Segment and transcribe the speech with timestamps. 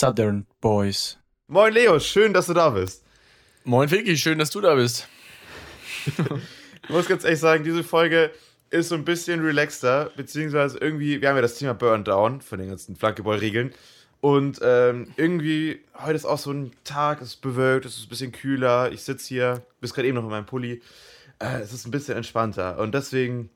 [0.00, 1.18] Southern Boys.
[1.46, 3.04] Moin Leo, schön, dass du da bist.
[3.64, 5.06] Moin Vicky, schön, dass du da bist.
[6.06, 8.30] ich muss ganz ehrlich sagen, diese Folge
[8.70, 12.58] ist so ein bisschen relaxter, beziehungsweise irgendwie, wir haben ja das Thema Burn Down von
[12.58, 13.74] den ganzen Flankeball-Regeln.
[14.22, 18.08] Und ähm, irgendwie, heute ist auch so ein Tag, es ist bewölkt, es ist ein
[18.08, 18.90] bisschen kühler.
[18.92, 20.80] Ich sitze hier, bis gerade eben noch in meinem Pulli.
[21.40, 22.78] Äh, es ist ein bisschen entspannter.
[22.78, 23.50] Und deswegen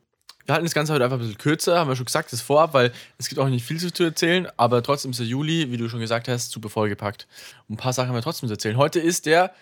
[0.47, 2.75] wir halten das Ganze heute einfach ein bisschen kürzer, haben wir schon gesagt, das vorab,
[2.75, 5.89] weil es gibt auch nicht viel zu erzählen, aber trotzdem ist der Juli, wie du
[5.89, 7.27] schon gesagt hast, super vollgepackt.
[7.69, 8.77] Und ein paar Sachen haben wir trotzdem zu erzählen.
[8.77, 9.53] Heute ist der,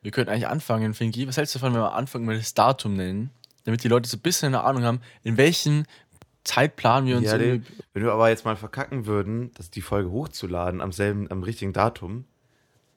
[0.00, 1.28] wir könnten eigentlich anfangen, Finki.
[1.28, 3.30] Was hältst du davon, wenn wir anfangen, mal das Datum nennen,
[3.64, 5.86] damit die Leute so ein bisschen eine Ahnung haben, in welchen
[6.44, 7.26] Zeitplan wir uns.
[7.26, 11.30] Ja, den, wenn wir aber jetzt mal verkacken würden, dass die Folge hochzuladen am selben,
[11.30, 12.24] am richtigen Datum,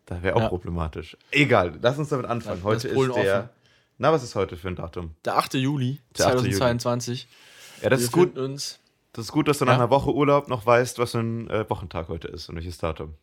[0.06, 0.48] da wäre auch ja.
[0.50, 1.18] problematisch.
[1.32, 2.60] Egal, lass uns damit anfangen.
[2.60, 3.40] Ja, Heute ist der.
[3.40, 3.50] Offen.
[3.98, 5.16] Na, was ist heute für ein Datum?
[5.24, 5.54] Der 8.
[5.56, 6.34] Juli der 8.
[6.40, 7.22] 2022.
[7.22, 7.84] Juli.
[7.84, 8.38] Ja, das Wir ist gut.
[8.38, 8.80] Uns
[9.16, 9.80] das ist gut, dass du nach ja.
[9.80, 13.14] einer Woche Urlaub noch weißt, was für ein äh, Wochentag heute ist und welches Datum.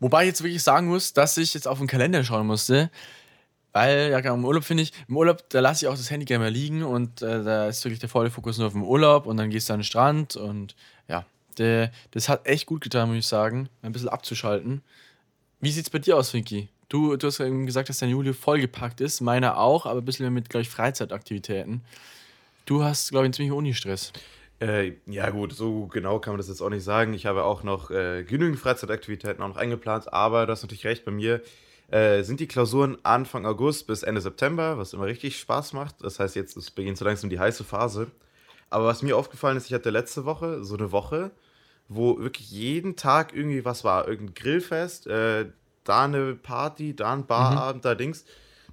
[0.00, 2.90] Wobei ich jetzt wirklich sagen muss, dass ich jetzt auf den Kalender schauen musste,
[3.72, 6.24] weil, ja, genau, im Urlaub finde ich, im Urlaub, da lasse ich auch das Handy
[6.24, 9.26] gerne mal liegen und äh, da ist wirklich der volle Fokus nur auf dem Urlaub
[9.26, 10.74] und dann gehst du an den Strand und
[11.08, 11.26] ja,
[11.58, 14.80] der, das hat echt gut getan, muss ich sagen, ein bisschen abzuschalten.
[15.60, 16.70] Wie sieht es bei dir aus, Finky?
[16.92, 20.30] Du, du hast eben gesagt, dass dein Juli vollgepackt ist, meiner auch, aber ein bisschen
[20.34, 21.80] mit, glaube ich, Freizeitaktivitäten.
[22.66, 24.12] Du hast, glaube ich, einen ziemlichen Unistress.
[24.60, 27.14] Äh, ja, gut, so genau kann man das jetzt auch nicht sagen.
[27.14, 31.06] Ich habe auch noch äh, genügend Freizeitaktivitäten auch noch eingeplant, aber du hast natürlich recht,
[31.06, 31.40] bei mir
[31.90, 36.04] äh, sind die Klausuren Anfang August bis Ende September, was immer richtig Spaß macht.
[36.04, 38.08] Das heißt, jetzt beginnt so langsam die heiße Phase.
[38.68, 41.30] Aber was mir aufgefallen ist, ich hatte letzte Woche so eine Woche,
[41.88, 44.06] wo wirklich jeden Tag irgendwie was war.
[44.06, 45.46] Irgendein Grillfest, äh,
[45.84, 47.88] da eine Party, da ein Barabend, mhm.
[47.88, 48.24] da Dings.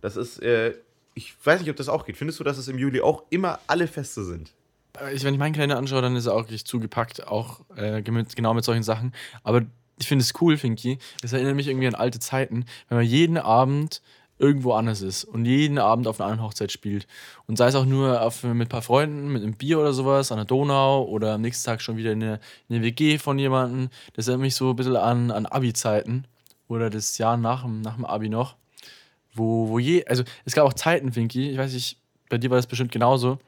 [0.01, 0.73] Das ist, äh,
[1.13, 2.17] ich weiß nicht, ob das auch geht.
[2.17, 4.51] Findest du, dass es im Juli auch immer alle Feste sind?
[4.99, 8.01] Äh, ich, wenn ich meinen Kalender anschaue, dann ist er auch richtig zugepackt, auch äh,
[8.01, 9.13] genau mit solchen Sachen.
[9.43, 9.63] Aber
[9.99, 10.97] ich finde es cool, Finky.
[11.23, 14.01] Es erinnert mich irgendwie an alte Zeiten, wenn man jeden Abend
[14.37, 17.07] irgendwo anders ist und jeden Abend auf einer anderen Hochzeit spielt.
[17.45, 20.31] Und sei es auch nur auf, mit ein paar Freunden, mit einem Bier oder sowas
[20.31, 22.39] an der Donau oder am nächsten Tag schon wieder in eine,
[22.69, 23.89] in eine WG von jemandem.
[24.13, 26.25] Das erinnert mich so ein bisschen an, an Abi-Zeiten
[26.69, 28.55] oder das Jahr nach, nach dem Abi noch,
[29.33, 31.99] wo, wo je, also es gab auch Zeiten, Finky, ich weiß nicht,
[32.29, 33.39] bei dir war das bestimmt genauso.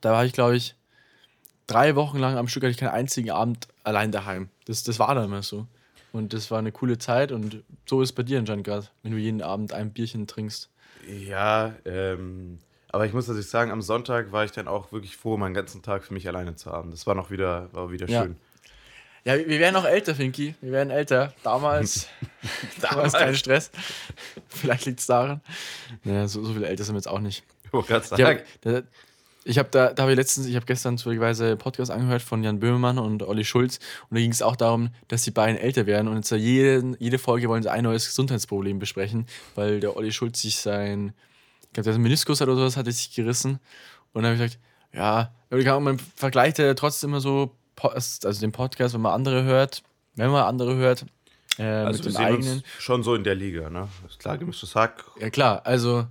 [0.00, 0.74] Da war ich, glaube ich,
[1.66, 4.50] drei Wochen lang am Stück hatte ich keinen einzigen Abend allein daheim.
[4.66, 5.66] Das, das war dann immer so.
[6.12, 9.12] Und das war eine coole Zeit und so ist es bei dir anscheinend gerade, wenn
[9.12, 10.68] du jeden Abend ein Bierchen trinkst.
[11.08, 12.58] Ja, ähm,
[12.88, 15.82] aber ich muss natürlich sagen, am Sonntag war ich dann auch wirklich froh, meinen ganzen
[15.82, 16.90] Tag für mich alleine zu haben.
[16.90, 18.22] Das war noch wieder, war wieder ja.
[18.22, 18.36] schön.
[19.24, 20.54] Ja, wir werden noch älter, Finky.
[20.60, 21.32] Wir werden älter.
[21.44, 22.08] Damals,
[22.80, 23.70] damals kein Stress.
[24.48, 25.40] Vielleicht liegt es daran.
[26.04, 27.44] Naja, so, so viel älter sind wir jetzt auch nicht.
[27.64, 28.42] Ich gerade sagen.
[29.44, 32.60] Ich habe da, da habe ich letztens, ich habe gestern zufälligerweise Podcast angehört von Jan
[32.60, 36.06] Böhmermann und Olli Schulz und da ging es auch darum, dass die beiden älter werden
[36.06, 39.26] und jetzt jede, jede Folge wollen sie ein neues Gesundheitsproblem besprechen,
[39.56, 41.12] weil der Olli Schulz sich sein,
[41.62, 43.58] ich glaube, der Meniskus hat oder sowas, hat er sich gerissen
[44.12, 44.60] und dann habe ich gesagt,
[44.94, 49.82] ja, man vergleicht ja trotzdem immer so also den Podcast, wenn man andere hört,
[50.14, 51.04] wenn man andere hört,
[51.58, 52.64] äh, also mit dem eigenen.
[52.78, 53.88] schon so in der Liga, ne?
[54.08, 55.04] Ist klar, gemischtes Hack.
[55.20, 56.06] Ja, klar, also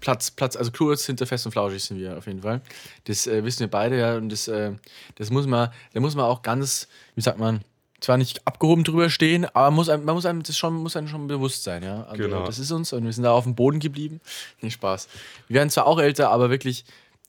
[0.00, 2.60] Platz, Platz, also kurz hinter fest und flauschig sind wir auf jeden Fall.
[3.04, 4.72] Das äh, wissen wir beide, ja, und das, äh,
[5.14, 7.60] das muss man, da muss man auch ganz, wie sagt man,
[8.00, 11.06] zwar nicht abgehoben drüber stehen, aber muss einem, man muss einem das schon, muss einem
[11.06, 12.02] schon bewusst sein, ja.
[12.04, 12.44] Also genau.
[12.44, 14.20] das ist uns und wir sind da auf dem Boden geblieben.
[14.60, 15.08] Nicht Spaß.
[15.46, 16.84] Wir werden zwar auch älter, aber wirklich,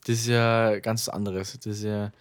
[0.06, 1.54] das ist ja ganz anderes.
[1.54, 2.12] Das ist ja,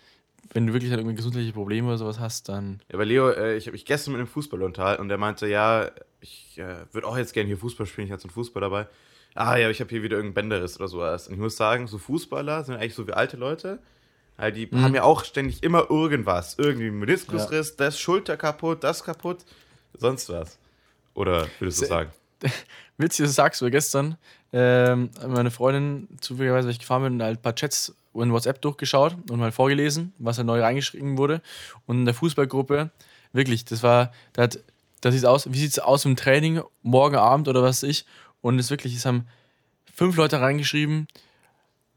[0.52, 2.80] wenn du wirklich halt irgendwie gesundheitliche Probleme oder sowas hast, dann.
[2.88, 5.46] Ja, aber Leo, äh, ich habe mich gestern mit einem Fußballer unterhalten und der meinte,
[5.46, 8.60] ja, ich äh, würde auch jetzt gerne hier Fußball spielen, ich hatte so einen Fußball
[8.60, 8.86] dabei.
[9.34, 11.26] Ah ja, ich habe hier wieder irgendeinen Bänderriss oder sowas.
[11.26, 13.78] Und ich muss sagen, so Fußballer sind eigentlich so wie alte Leute.
[14.36, 14.82] Weil die mhm.
[14.82, 16.56] haben ja auch ständig immer irgendwas.
[16.58, 17.74] Irgendwie Meniskusriss, ja.
[17.78, 19.44] das Schulter kaputt, das kaputt,
[19.94, 20.58] sonst was.
[21.14, 22.10] Oder würdest du sagen?
[22.98, 24.16] Witzig, dass du sagst, weil gestern
[24.52, 29.16] ähm, meine Freundin, zufälligerweise, weil ich gefahren bin, halt ein paar Chats in WhatsApp durchgeschaut
[29.30, 31.40] und mal vorgelesen, was da neu reingeschrieben wurde.
[31.86, 32.90] Und in der Fußballgruppe,
[33.32, 34.48] wirklich, das war, da
[35.02, 38.06] das sieht aus, wie sieht es aus im Training, morgen Abend oder was weiß ich.
[38.40, 39.26] Und es wirklich, es haben
[39.92, 41.08] fünf Leute reingeschrieben,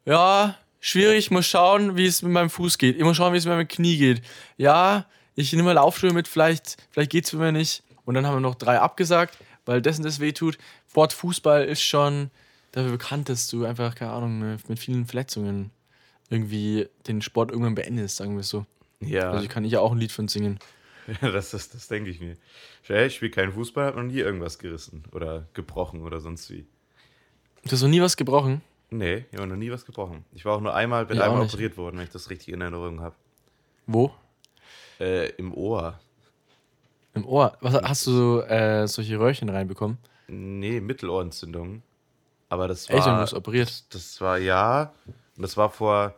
[0.06, 2.98] ja, schwierig, muss schauen, wie es mit meinem Fuß geht.
[2.98, 4.22] Ich muss schauen, wie es mit meinem Knie geht.
[4.58, 7.84] Ja, ich nehme mal Laufschuhe mit, vielleicht, vielleicht geht es mich nicht.
[8.06, 10.58] Und dann haben wir noch drei abgesagt, weil dessen das weh tut.
[10.90, 12.30] Sport, Fußball ist schon
[12.72, 15.72] dafür bekannt, dass du einfach, keine Ahnung, mit vielen Verletzungen
[16.30, 18.66] irgendwie den Sport irgendwann beendest, sagen wir so.
[19.00, 19.32] Ja.
[19.32, 20.60] Also kann ich ja auch ein Lied von singen.
[21.22, 22.36] Ja, das, das, das denke ich mir.
[23.06, 26.66] Ich spiele keinen Fußball, habe noch nie irgendwas gerissen oder gebrochen oder sonst wie.
[27.64, 28.64] Du hast noch nie was gebrochen?
[28.90, 30.26] Nee, ich habe noch nie was gebrochen.
[30.34, 33.02] Ich war auch nur einmal, bin einmal operiert worden, wenn ich das richtig in Erinnerung
[33.02, 33.16] habe.
[33.86, 34.12] Wo?
[35.00, 36.00] Äh, Im Ohr.
[37.14, 37.58] Im Ohr.
[37.62, 39.98] Was, hast du so, äh, solche Röhrchen reinbekommen?
[40.28, 41.82] Nee, Mittelohrentzündung.
[42.50, 43.34] Aber das Echt, und du war.
[43.34, 43.68] operiert?
[43.68, 44.94] Das, das war ja.
[45.36, 46.16] Und das war vor.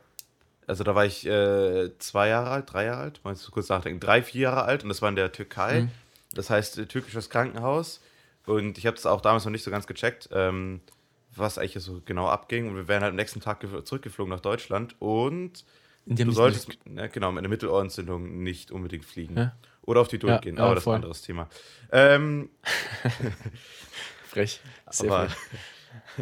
[0.68, 4.02] Also da war ich äh, zwei Jahre alt, drei Jahre alt, meinst du kurz nachdenken,
[4.02, 5.84] drei, vier Jahre alt und das war in der Türkei.
[5.84, 5.92] Mhm.
[6.34, 8.02] Das heißt äh, türkisches Krankenhaus.
[8.46, 10.82] Und ich habe das auch damals noch nicht so ganz gecheckt, ähm,
[11.36, 12.68] was eigentlich so genau abging.
[12.70, 15.64] Und wir wären halt am nächsten Tag gef- zurückgeflogen nach Deutschland und
[16.06, 19.38] du solltest, ja, genau, mit einer Mittelohrentzündung nicht unbedingt fliegen.
[19.38, 19.56] Ja.
[19.84, 20.94] Oder auf die durchgehen, ja, aber das ist voll.
[20.96, 21.48] ein anderes Thema.
[21.94, 22.50] Ähm,
[24.28, 24.60] Frech.
[24.92, 25.38] Sehr aber, frech.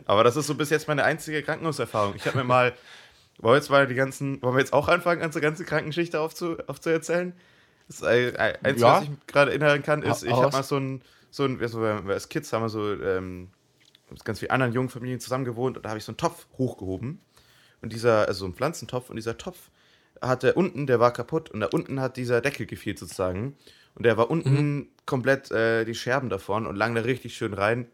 [0.05, 2.15] Aber das ist so bis jetzt meine einzige Krankenhauserfahrung.
[2.15, 2.73] Ich habe mir mal,
[3.39, 6.57] wollen wir jetzt mal die ganzen, wollen wir jetzt auch anfangen, unsere ganze Krankenschichte aufzu,
[6.67, 7.33] aufzuerzählen?
[7.87, 8.97] Das ein, ein, eins, Ja.
[8.97, 11.01] was ich gerade erinnern kann, ist, ich habe mal so ein,
[11.31, 13.49] so ein, also wir- als Kids haben wir so ähm,
[14.09, 16.47] mit ganz vielen anderen jungen Familien zusammen gewohnt und da habe ich so einen Topf
[16.57, 17.19] hochgehoben.
[17.81, 19.69] Und dieser, also so ein Pflanzentopf, und dieser Topf
[20.21, 23.55] hatte unten, der war kaputt und da unten hat dieser Deckel gefehlt sozusagen.
[23.95, 27.87] Und der war unten komplett äh, die Scherben davon und lang da richtig schön rein.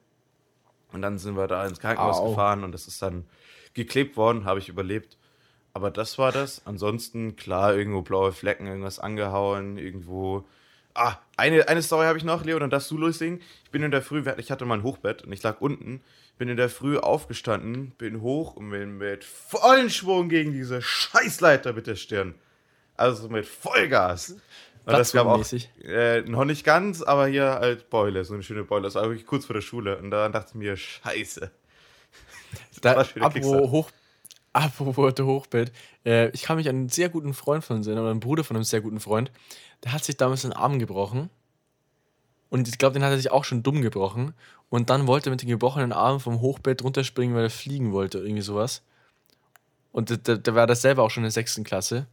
[0.91, 2.29] Und dann sind wir da ins Krankenhaus Au.
[2.29, 3.25] gefahren und das ist dann
[3.73, 5.17] geklebt worden, habe ich überlebt.
[5.73, 6.61] Aber das war das.
[6.65, 10.45] Ansonsten, klar, irgendwo blaue Flecken, irgendwas angehauen, irgendwo.
[10.93, 13.41] Ah, eine, eine Story habe ich noch, Leo, dann darfst du loslegen.
[13.63, 16.01] Ich bin in der Früh, ich hatte mal ein Hochbett und ich lag unten,
[16.37, 21.71] bin in der Früh aufgestanden, bin hoch und bin mit vollen Schwung gegen diese Scheißleiter
[21.71, 22.35] mit der Stirn.
[22.97, 24.35] Also mit Vollgas.
[24.85, 25.45] Das gab auch,
[25.83, 28.83] äh, noch nicht ganz, aber hier halt Beule, so eine schöne Beule.
[28.83, 29.97] Das war wirklich kurz vor der Schule.
[29.97, 31.51] Und da dachte ich mir, scheiße.
[32.81, 33.71] Da, apropos.
[33.71, 33.91] Hoch,
[34.51, 35.71] apropos Hochbett.
[36.05, 38.57] Äh, ich kann mich an einen sehr guten Freund von sehen, oder einen Bruder von
[38.57, 39.31] einem sehr guten Freund.
[39.83, 41.29] Der hat sich damals den Arm gebrochen.
[42.49, 44.33] Und ich glaube, den hat er sich auch schon dumm gebrochen.
[44.69, 48.17] Und dann wollte er mit dem gebrochenen Arm vom Hochbett runterspringen, weil er fliegen wollte,
[48.19, 48.81] irgendwie sowas.
[49.93, 52.07] Und der, der, der war das selber auch schon in der sechsten Klasse.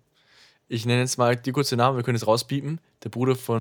[0.69, 2.81] Ich nenne jetzt mal die kurze Namen, wir können es rauspiepen.
[3.03, 3.59] Der Bruder von.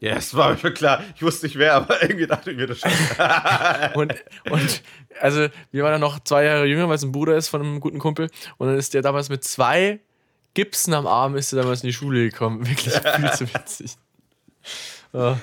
[0.00, 1.02] Ja, es war mir schon klar.
[1.14, 2.90] Ich wusste nicht wer, aber irgendwie dachte ich mir das schon.
[3.94, 4.14] Und,
[4.50, 4.82] und
[5.20, 7.80] also, wir waren dann noch zwei Jahre jünger, weil es ein Bruder ist von einem
[7.80, 8.28] guten Kumpel.
[8.58, 10.00] Und dann ist der damals mit zwei
[10.52, 12.66] Gipsen am Arm, ist er damals in die Schule gekommen.
[12.66, 13.92] Wirklich viel zu witzig.
[15.12, 15.38] Ja.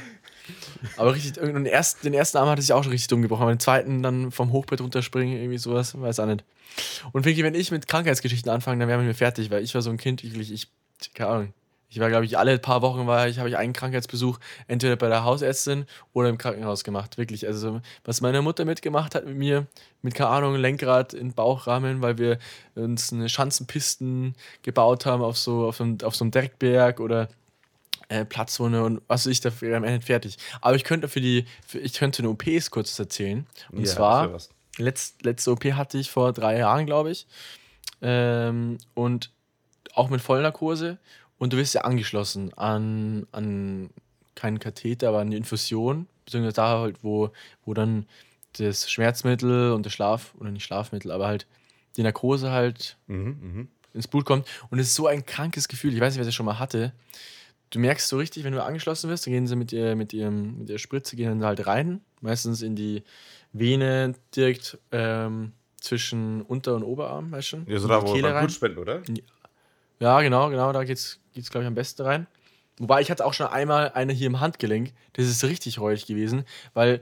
[0.98, 3.54] Aber richtig, den ersten, den ersten Arm hatte ich auch schon richtig dumm gebrochen, aber
[3.54, 6.44] den zweiten dann vom Hochbett runterspringen, irgendwie sowas, weiß auch nicht.
[7.12, 9.82] Und Vicky, wenn ich mit Krankheitsgeschichten anfange, dann wären wir mir fertig, weil ich war
[9.82, 10.68] so ein Kind, wirklich, ich,
[11.14, 11.54] keine Ahnung.
[11.94, 15.10] Ich war, glaube ich, alle paar Wochen war ich, habe ich einen Krankheitsbesuch entweder bei
[15.10, 17.20] der Hausärztin oder im Krankenhaus gemacht.
[17.20, 17.46] Wirklich.
[17.46, 19.68] Also, was meine Mutter mitgemacht hat mit mir,
[20.02, 22.40] mit, keine Ahnung, Lenkrad in Bauchrahmen, weil wir
[22.74, 24.34] uns eine Schanzenpisten
[24.64, 27.28] gebaut haben auf so, auf so, auf so einem Dreckberg oder
[28.10, 30.38] äh, Platzwunde und was ich dafür am Ende fertig.
[30.62, 33.46] Aber ich könnte für die, für, ich könnte eine OPs kurz erzählen.
[33.72, 34.40] Und Ja, zwar,
[34.78, 37.28] letzt, letzte OP hatte ich vor drei Jahren, glaube ich.
[38.02, 39.32] Ähm, und
[39.94, 40.98] auch mit Vollnarkose.
[41.38, 43.90] Und du wirst ja angeschlossen an, an
[44.36, 46.08] keinen Katheter, aber an die Infusion.
[46.26, 47.32] Beziehungsweise da halt, wo,
[47.66, 48.06] wo dann
[48.58, 51.48] das Schmerzmittel und das Schlaf, oder nicht Schlafmittel, aber halt
[51.98, 53.68] die Narkose halt Mhm, mhm.
[53.94, 54.48] ins Blut kommt.
[54.70, 55.94] Und es ist so ein krankes Gefühl.
[55.94, 56.94] Ich weiß nicht, wer das schon mal hatte.
[57.74, 60.60] Du merkst so richtig, wenn du angeschlossen wirst, dann gehen sie mit, ihr, mit, ihrem,
[60.60, 62.02] mit der Spritze gehen dann halt rein.
[62.22, 63.02] Meistens in die
[63.52, 67.58] Vene direkt ähm, zwischen Unter- und Oberarm, weißt du?
[67.66, 68.46] Ja, so da, wo Kehle man rein.
[68.46, 69.02] Blut spenden, oder?
[70.00, 72.28] Ja, genau, genau, da geht's, geht's glaube ich, am besten rein.
[72.78, 74.94] Wobei ich hatte auch schon einmal eine hier im Handgelenk.
[75.14, 77.02] Das ist richtig räudig gewesen, weil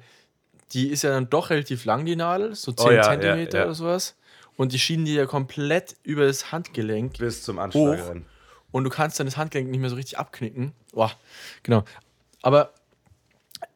[0.72, 3.58] die ist ja dann doch relativ lang, die Nadel, so 10 Oh ja, ja, Zentimeter
[3.58, 3.66] ja.
[3.66, 4.16] oder sowas.
[4.56, 8.10] Und die schienen die ja komplett über das Handgelenk Bis zum Anschlag Hoch.
[8.10, 8.26] rein.
[8.72, 10.74] Und du kannst dann das Handgelenk nicht mehr so richtig abknicken.
[10.94, 11.12] Boah,
[11.64, 11.84] genau.
[12.42, 12.74] Aber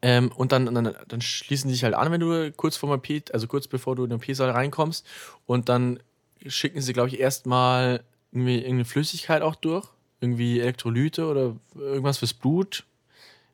[0.02, 3.00] ähm, und dann, dann, dann schließen die dich halt an, wenn du kurz vor dem
[3.00, 5.06] OP, also kurz bevor du in den OP-Saal reinkommst.
[5.46, 6.00] Und dann
[6.46, 9.88] schicken sie, glaube ich, erstmal irgendwie irgendeine Flüssigkeit auch durch.
[10.22, 12.86] Irgendwie Elektrolyte oder irgendwas fürs Blut.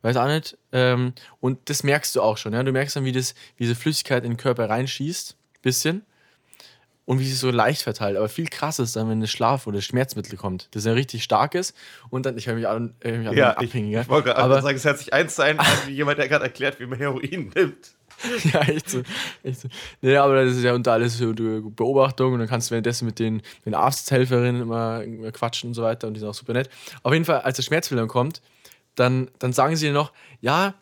[0.02, 0.56] Weiß auch nicht.
[0.72, 2.52] Ähm, und das merkst du auch schon.
[2.52, 2.62] Ja?
[2.62, 5.36] Du merkst dann, wie, das, wie diese Flüssigkeit in den Körper reinschießt.
[5.62, 6.04] Bisschen
[7.04, 8.16] und wie sich so leicht verteilt.
[8.16, 10.68] Aber viel krasser ist dann, wenn das Schlaf- oder Schmerzmittel kommt.
[10.72, 11.74] Das ja richtig stark ist.
[12.10, 14.00] Und dann, ich höre mich an, äh, mich an Ja, ich, abhängen.
[14.00, 16.28] ich wollte aber gerade sagen, es hört sich eins zu eins an, wie jemand, der
[16.28, 17.92] gerade erklärt, wie man Heroin nimmt.
[18.52, 19.02] ja, echt so.
[19.42, 19.68] Echt so.
[20.00, 23.18] Nee, aber das ist ja unter alles so Beobachtung und dann kannst du währenddessen mit
[23.18, 26.70] den, den Arzthelferinnen immer, quatschen und so weiter und die sind auch super nett.
[27.02, 28.42] Auf jeden Fall, als der Schmerzmittel dann kommt,
[28.94, 30.74] dann, dann sagen sie dir noch, ja,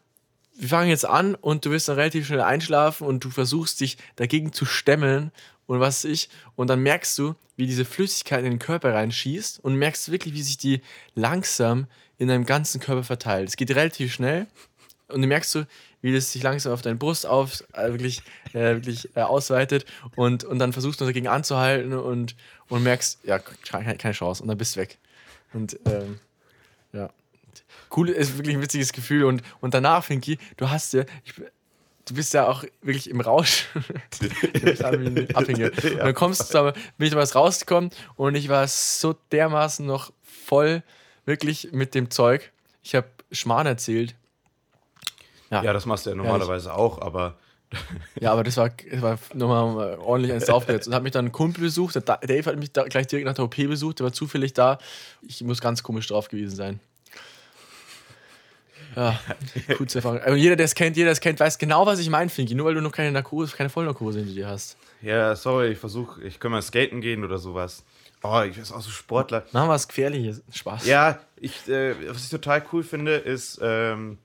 [0.59, 3.97] wir fangen jetzt an und du wirst dann relativ schnell einschlafen und du versuchst dich
[4.17, 5.33] dagegen zu stemmeln
[5.71, 6.29] und was ich.
[6.57, 10.43] Und dann merkst du, wie diese Flüssigkeit in den Körper reinschießt und merkst wirklich, wie
[10.43, 10.81] sich die
[11.15, 11.87] langsam
[12.19, 13.49] in deinem ganzen Körper verteilt.
[13.49, 14.49] Es geht relativ schnell
[15.07, 15.65] und du merkst so,
[16.03, 18.23] wie das sich langsam auf deine Brust auf, äh, wirklich,
[18.53, 19.87] äh, wirklich äh, ausweitet
[20.17, 22.35] und, und dann versuchst du dagegen anzuhalten und,
[22.69, 24.99] und merkst, ja, keine, keine Chance und dann bist du weg.
[25.53, 26.19] Und ähm,
[26.93, 27.11] ja.
[27.97, 29.23] cool, ist wirklich ein witziges Gefühl.
[29.23, 31.35] Und, und danach, Finky, du hast ja, ich,
[32.11, 33.67] du bist ja auch wirklich im Rausch.
[35.35, 35.85] Abhängig.
[35.85, 40.13] Und dann kommst du, aber bin ich was rausgekommen und ich war so dermaßen noch
[40.23, 40.83] voll,
[41.25, 42.53] wirklich mit dem Zeug.
[42.83, 44.17] Ich habe Schmarrn erzählt.
[45.51, 47.37] Ja, ja das machst du ja normalerweise ja, auch, aber.
[48.21, 50.89] ja, aber das war, das war nochmal ordentlich eins draufgesetzt.
[50.89, 51.95] Und hat mich dann ein Kumpel besucht.
[51.95, 54.01] Der Dave hat mich da gleich direkt nach der OP besucht.
[54.01, 54.79] Der war zufällig da.
[55.23, 56.81] Ich muss ganz komisch drauf gewesen sein.
[58.97, 59.21] Ja,
[59.79, 60.21] coolste Erfahrung.
[60.21, 62.55] Also jeder, der es kennt, jeder, der es kennt, weiß genau, was ich meine, Finky.
[62.55, 64.77] Nur weil du noch keine Narkose, keine Vollnarkose hinter dir hast.
[65.03, 67.85] Ja, sorry, ich versuche, ich kann mal skaten gehen oder sowas.
[68.23, 69.47] Oh, ich bin auch so Sportler.
[69.53, 70.43] Machen wir was Gefährliches.
[70.53, 70.87] Spaß.
[70.87, 74.19] Ja, ich, äh, was ich total cool finde, ist ähm,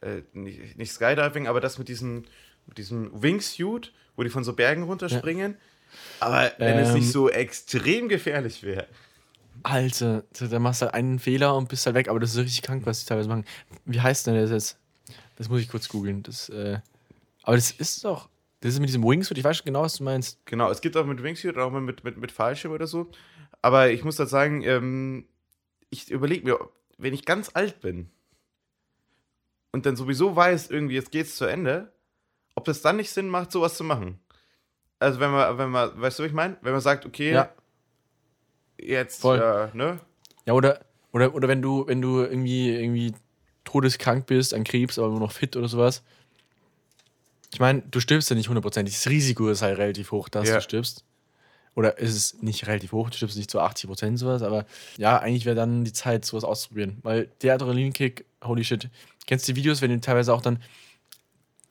[0.00, 2.24] äh, nicht, nicht, Skydiving, aber das mit diesem,
[2.66, 5.52] mit diesem Wingsuit, wo die von so Bergen runterspringen.
[5.52, 5.58] Ja.
[6.20, 7.12] Aber wenn ähm, es nicht ähm.
[7.12, 8.86] so extrem gefährlich wäre.
[9.66, 12.62] Alter, da machst du halt einen Fehler und bist halt weg, aber das ist richtig
[12.62, 13.44] krank, was die teilweise machen.
[13.84, 14.78] Wie heißt denn das jetzt?
[15.34, 16.22] Das muss ich kurz googeln.
[16.22, 16.78] Das, äh,
[17.42, 18.28] aber das ist doch.
[18.60, 20.38] Das ist mit diesem Wingsuit, ich weiß schon genau, was du meinst.
[20.46, 23.10] Genau, es gibt auch mit Wingsuit, auch mit, mit, mit Fallschirm oder so.
[23.60, 25.26] Aber ich muss da sagen, ähm,
[25.90, 26.58] ich überlege mir,
[26.96, 28.08] wenn ich ganz alt bin
[29.72, 31.92] und dann sowieso weiß, irgendwie, jetzt geht's zu Ende,
[32.54, 34.20] ob das dann nicht Sinn macht, sowas zu machen.
[35.00, 36.56] Also wenn man, wenn man, weißt du, was ich meine?
[36.62, 37.52] Wenn man sagt, okay, ja
[38.78, 39.22] jetzt.
[39.24, 40.00] Ja, ne?
[40.46, 40.80] Ja, oder,
[41.12, 43.14] oder, oder wenn du, wenn du irgendwie, irgendwie
[43.64, 46.02] todeskrank bist an Krebs, aber nur noch fit oder sowas.
[47.52, 48.94] Ich meine, du stirbst ja nicht hundertprozentig.
[48.94, 50.56] Das Risiko ist halt relativ hoch, dass ja.
[50.56, 51.04] du stirbst.
[51.74, 54.64] Oder ist es nicht relativ hoch, du stirbst nicht zu 80 Prozent sowas, aber
[54.96, 56.98] ja, eigentlich wäre dann die Zeit, sowas auszuprobieren.
[57.02, 58.88] Weil der Adrenalinkick, holy shit.
[59.26, 60.62] Kennst du die Videos, wenn die teilweise auch dann,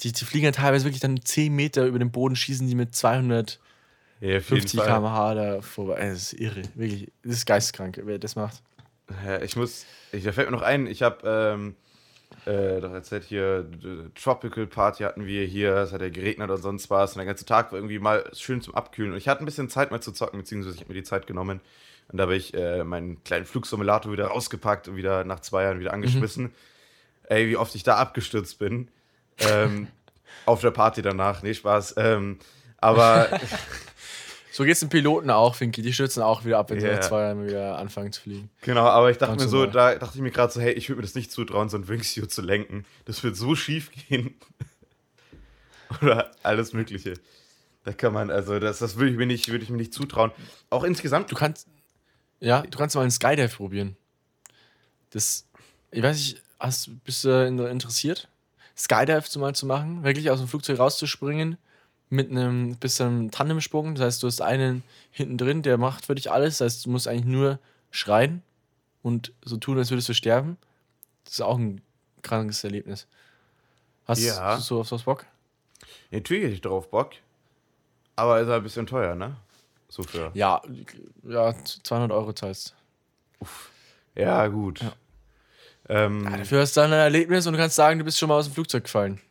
[0.02, 2.94] die, die fliegen ja teilweise wirklich dann 10 Meter über den Boden, schießen die mit
[2.94, 3.60] 200
[4.22, 6.00] ja, 50 km/h da vorbei.
[6.00, 7.12] Das ist irre, wirklich.
[7.24, 8.62] Das ist geisteskrank, wer das macht.
[9.26, 11.76] Ja, ich muss, ich, da fällt mir noch ein, ich habe ähm,
[12.46, 13.70] äh, doch erzählt hier,
[14.16, 17.46] Tropical Party hatten wir hier, es hat ja geregnet und sonst was und der ganze
[17.46, 20.12] Tag war irgendwie mal schön zum Abkühlen und ich hatte ein bisschen Zeit mal zu
[20.12, 21.62] zocken, beziehungsweise ich habe mir die Zeit genommen
[22.08, 25.80] und da habe ich äh, meinen kleinen Flugsimulator wieder rausgepackt und wieder nach zwei Jahren
[25.80, 26.46] wieder angeschmissen.
[26.46, 26.52] Mhm.
[27.28, 28.90] Ey, wie oft ich da abgestürzt bin.
[29.40, 29.88] Ähm,
[30.46, 31.96] auf der Party danach, nee, Spaß.
[31.98, 32.38] Ähm,
[32.78, 33.30] aber
[34.56, 35.82] So geht es den Piloten auch, Finky.
[35.82, 36.88] Die stürzen auch wieder ab, wenn yeah.
[36.88, 38.50] sie nach zwei Jahren wieder anfangen zu fliegen.
[38.62, 40.88] Genau, aber ich dachte Ganz mir so, da dachte ich mir gerade so, hey, ich
[40.88, 42.86] würde mir das nicht zutrauen, so ein Wingsuit zu lenken.
[43.04, 44.34] Das wird so schief gehen.
[46.02, 47.16] Oder alles Mögliche.
[47.84, 50.32] Da kann man, also das, das würde ich mir nicht, würde ich mir nicht zutrauen.
[50.70, 51.30] Auch insgesamt.
[51.30, 51.68] Du kannst,
[52.40, 53.98] ja, du kannst mal einen Skydive probieren.
[55.10, 55.50] Das,
[55.92, 58.30] ich weiß nicht, hast, bist du interessiert?
[58.78, 61.58] Skydive mal zu machen, wirklich aus dem Flugzeug rauszuspringen
[62.10, 63.96] mit einem bisschen Tandemsprung.
[63.96, 66.60] Das heißt, du hast einen hinten drin, der macht für dich alles.
[66.60, 67.60] Das heißt, du musst eigentlich nur
[67.92, 68.42] schreien
[69.02, 70.58] und so tun, als würdest du sterben.
[71.24, 71.82] Das ist auch ein
[72.22, 73.08] krankes Erlebnis.
[74.06, 74.56] Hast ja.
[74.56, 75.26] du so auf sowas Bock?
[76.12, 77.12] Natürlich hätte ich darauf Bock.
[78.16, 79.36] Aber ist halt ein bisschen teuer, ne?
[79.90, 80.32] So für.
[80.34, 80.62] Ja,
[81.24, 82.76] ja 200 Euro zahlst.
[83.40, 83.70] Uff.
[84.16, 84.82] Ja, gut.
[84.82, 84.94] Ja.
[85.88, 88.30] Ähm, ja, dafür hast du dann ein Erlebnis und du kannst sagen, du bist schon
[88.30, 89.22] mal aus dem Flugzeug gefallen.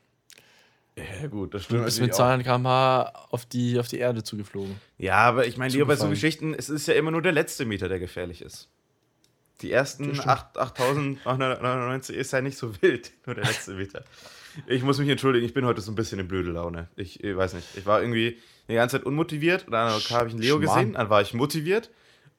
[0.97, 1.81] Ja, gut, das stimmt.
[1.81, 4.77] Du bist mit 200 km/h auf die, auf die Erde zugeflogen.
[4.97, 7.65] Ja, aber ich meine, lieber bei so Geschichten, es ist ja immer nur der letzte
[7.65, 8.69] Meter, der gefährlich ist.
[9.61, 14.05] Die ersten 8899 ist ja nicht so wild, nur der letzte Meter.
[14.69, 16.89] Ich muss mich entschuldigen, ich bin heute so ein bisschen in blöde Laune.
[16.95, 20.35] Ich, ich weiß nicht, ich war irgendwie die ganze Zeit unmotiviert und dann habe ich
[20.35, 20.79] einen Leo Schmarrn.
[20.79, 21.91] gesehen, dann war ich motiviert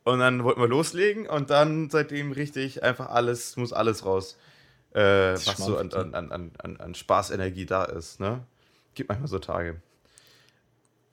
[0.06, 4.38] und dann wollten wir loslegen und dann seitdem richtig einfach alles, muss alles raus
[4.96, 8.20] äh, was so an, an, an, an, an Spaßenergie da ist.
[8.20, 8.42] Ne?
[8.94, 9.82] Gibt manchmal so Tage.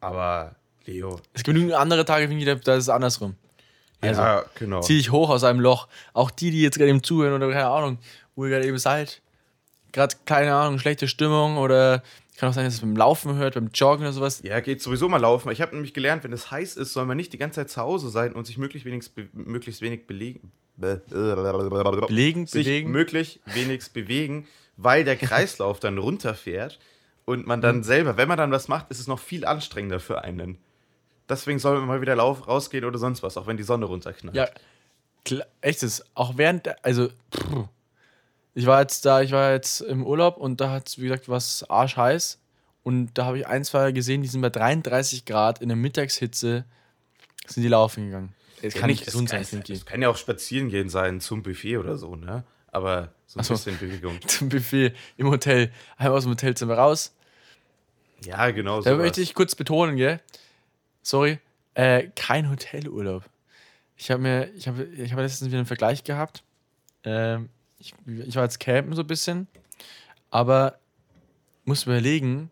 [0.01, 1.21] Aber Leo.
[1.33, 2.29] Es gibt genügend andere Tage,
[2.65, 3.37] da ist es andersrum.
[4.01, 4.81] Also, ja, genau.
[4.81, 5.89] Zieh dich hoch aus einem Loch.
[6.13, 7.99] Auch die, die jetzt gerade eben zuhören oder keine Ahnung,
[8.35, 9.23] wo ihr gerade eben seid.
[9.93, 12.03] Gerade, keine Ahnung, schlechte Stimmung oder
[12.37, 14.43] kann auch sein, dass es beim Laufen hört, beim Joggen oder sowas.
[14.43, 15.53] Ja, geht sowieso mal laufen.
[15.53, 17.81] Ich habe nämlich gelernt, wenn es heiß ist, soll man nicht die ganze Zeit zu
[17.81, 22.91] Hause sein und sich möglichst wenig, möglichst wenig belegen, belegen, sich bewegen.
[22.91, 26.79] möglich wenig bewegen, weil der Kreislauf dann runterfährt
[27.25, 27.83] und man dann mhm.
[27.85, 30.59] selber, wenn man dann was macht, ist es noch viel anstrengender für einen.
[31.29, 34.37] Deswegen soll man mal wieder lauf, rausgehen oder sonst was, auch wenn die Sonne runterknallt.
[34.37, 34.49] Ja,
[35.25, 36.05] klar, echtes.
[36.15, 37.69] Auch während, also, pff,
[38.55, 41.29] ich war jetzt da, ich war jetzt im Urlaub und da hat es, wie gesagt,
[41.29, 42.39] was arschheiß.
[42.83, 46.65] Und da habe ich ein, zwei gesehen, die sind bei 33 Grad in der Mittagshitze,
[47.47, 48.35] sind die laufen gegangen.
[48.63, 49.43] Es kann nicht gesund sein.
[49.43, 52.45] Es kann ja auch spazieren gehen sein zum Buffet oder so, ne?
[52.69, 54.19] Aber so ein so, bisschen Bewegung.
[54.27, 55.71] Zum Buffet im Hotel.
[55.99, 57.15] Einmal aus dem Hotelzimmer raus.
[58.25, 58.89] Ja, genau so.
[58.89, 60.21] Da möchte ich kurz betonen, gell?
[61.03, 61.39] Sorry.
[61.75, 63.25] Äh, kein Hotelurlaub.
[63.97, 66.43] Ich habe mir, ich habe, ich habe letztens wieder einen Vergleich gehabt.
[67.05, 69.49] Ähm, ich, ich war jetzt campen so ein bisschen,
[70.31, 70.79] aber
[71.65, 72.51] musst überlegen,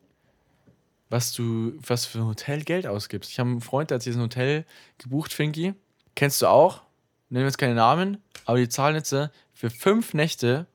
[1.08, 3.30] was du, was für ein Hotel Geld ausgibst.
[3.30, 4.64] Ich habe einen Freund, der hat sich ein Hotel
[4.98, 5.74] gebucht, Finky.
[6.20, 6.82] Kennst du auch?
[7.30, 9.08] Nennen wir jetzt keine Namen, aber die zahlen jetzt
[9.54, 10.66] für fünf Nächte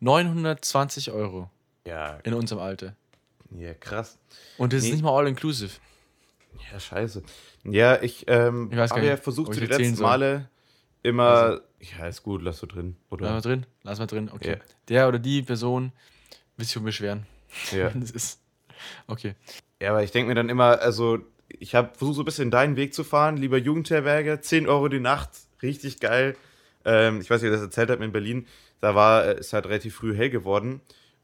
[0.00, 1.50] 920 Euro
[1.86, 2.94] Ja, in unserem Alter.
[3.52, 4.18] ja krass.
[4.58, 4.88] Und das Nee.
[4.88, 5.72] ist nicht mal all inclusive.
[6.70, 7.22] Ja, scheiße.
[7.64, 10.06] Ja, ich ähm, Ich weiß gar habe ja versucht, die letzten soll.
[10.06, 10.50] Male
[11.02, 11.62] immer.
[11.98, 12.96] Ja, ist gut, lass du drin.
[13.08, 13.30] Lass Oder?
[13.30, 14.58] mal drin, lass mal drin, okay.
[14.58, 14.64] Ja.
[14.90, 15.90] Der oder die Person
[16.58, 17.24] will sich beschweren.
[17.72, 17.88] Ja.
[17.94, 18.42] Das ist.
[19.06, 19.36] Okay.
[19.80, 22.76] Ja, aber ich denke mir dann immer, also ich habe versucht so ein bisschen deinen
[22.76, 25.30] Weg zu fahren, lieber Jugendherberge, 10 Euro die Nacht,
[25.62, 26.36] richtig geil.
[26.84, 28.46] Ähm, ich weiß nicht, wer das erzählt hat in Berlin,
[28.80, 30.80] da war äh, ist halt relativ früh hell geworden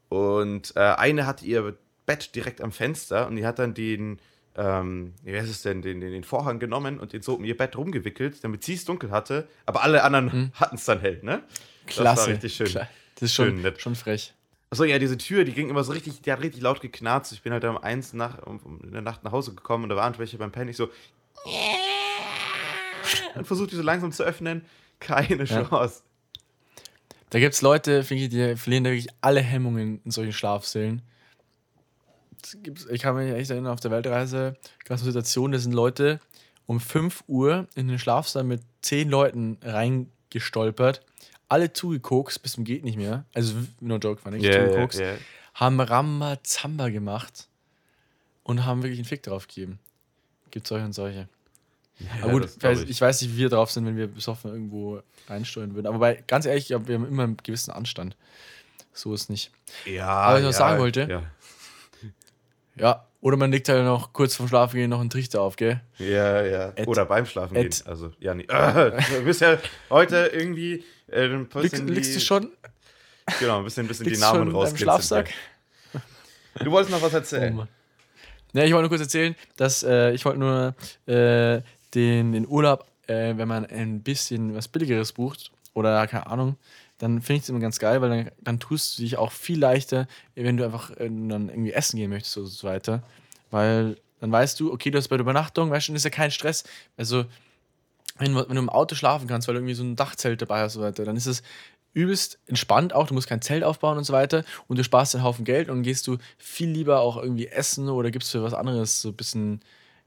[0.09, 1.75] und äh, eine hatte ihr
[2.05, 4.19] Bett direkt am Fenster und die hat dann den,
[4.55, 7.55] ähm, wie heißt es denn, den, den, den Vorhang genommen und den so um ihr
[7.55, 11.43] Bett rumgewickelt, damit sie es dunkel hatte, aber alle anderen hatten es dann hell, ne?
[11.85, 12.03] Klasse.
[12.03, 12.67] Das war richtig schön.
[12.67, 14.33] Kla- Das ist schon, Schön schon frech.
[14.73, 17.31] Achso, ja, diese Tür, die ging immer so richtig, die hat richtig laut geknarzt.
[17.31, 19.89] Ich bin halt um eins nach, um, um, in der Nacht nach Hause gekommen und
[19.89, 20.51] da waren welche beim.
[20.67, 20.89] Ich so.
[23.35, 24.65] Und versucht die so langsam zu öffnen.
[24.99, 25.63] Keine Ja.
[25.63, 26.01] Chance.
[27.29, 31.03] Da gibt es Leute, finde ich, die verlieren da wirklich alle Hemmungen in solchen Schlafsälen.
[32.89, 36.19] Ich kann mich echt erinnern, auf der Weltreise gab es eine Situation, da sind Leute
[36.65, 41.01] um 5 Uhr in den Schlafsaal mit 10 Leuten reingestolpert,
[41.53, 43.25] alle zugekokst bis zum geht nicht mehr.
[43.33, 44.99] Also, no joke, war nicht Ja, ja, zugekokst.
[44.99, 45.13] ja.
[45.53, 47.47] Haben Rambazamba gemacht
[48.43, 49.79] und haben wirklich einen Fick drauf gegeben.
[50.51, 51.27] Gibt solche und solche.
[52.21, 52.89] Aber gut, ich.
[52.89, 55.85] ich weiß nicht, wie wir drauf sind, wenn wir besoffen irgendwo reinsteuern würden.
[55.87, 58.17] Aber bei, ganz ehrlich, wir haben immer einen gewissen Anstand.
[58.93, 59.51] So ist nicht.
[59.85, 61.23] Ja, Aber was ich noch ja, sagen wollte- Ja,
[62.75, 65.81] Ja, oder man legt halt noch kurz vorm Schlafen gehen noch einen Trichter auf, gell?
[65.99, 66.43] ja.
[66.43, 66.73] ja.
[66.75, 67.87] Et- Oder beim Schlafen et- gehen.
[67.87, 68.47] Also, ja, nee.
[69.15, 69.57] Du bist ja
[69.89, 71.87] heute irgendwie äh, ein Liegst, bisschen.
[71.87, 72.51] liegst die, du schon,
[73.39, 74.77] Genau, ein bisschen, ein bisschen die Namen.
[74.77, 75.31] Schlafsack?
[76.59, 77.55] Du wolltest noch was Oh erzählen.
[77.55, 77.67] Mann.
[78.53, 80.75] Ja, ich wollte nur kurz erzählen, dass äh, ich wollte nur
[81.07, 81.61] äh,
[81.95, 86.57] den, den Urlaub, äh, wenn man ein bisschen was Billigeres bucht oder keine Ahnung,
[86.99, 89.59] dann finde ich es immer ganz geil, weil dann, dann tust du dich auch viel
[89.59, 93.01] leichter, wenn du einfach äh, dann irgendwie essen gehen möchtest oder so weiter.
[93.49, 96.31] Weil dann weißt du, okay, du hast bei der Übernachtung, weißt du, ist ja kein
[96.31, 96.63] Stress.
[96.95, 97.25] Also,
[98.17, 100.61] wenn, du- wenn du im Auto schlafen kannst, weil du irgendwie so ein Dachzelt dabei
[100.61, 101.43] hast und so weiter, dann ist es
[101.93, 103.07] übelst entspannt auch.
[103.07, 105.83] Du musst kein Zelt aufbauen und so weiter und du sparst einen Haufen Geld und
[105.83, 109.61] gehst du viel lieber auch irgendwie essen oder gibst für was anderes so ein bisschen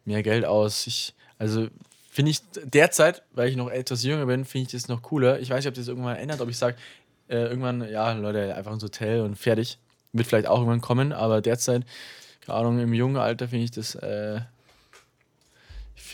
[0.04, 0.86] mehr Geld aus.
[0.86, 1.68] Ich, also
[2.10, 5.38] finde ich derzeit, weil ich noch etwas jünger bin, finde ich das noch cooler.
[5.40, 6.76] Ich weiß nicht, ob das irgendwann ändert, ob ich sage,
[7.28, 9.78] äh, irgendwann, ja, Leute, einfach ins Hotel und fertig.
[10.12, 11.84] Wird vielleicht auch irgendwann kommen, aber derzeit,
[12.40, 13.94] keine Ahnung, im jungen Alter finde ich das.
[13.96, 14.40] Äh,